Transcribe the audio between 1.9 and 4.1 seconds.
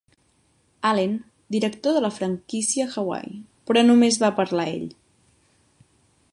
de la franquícia a Hawaii, però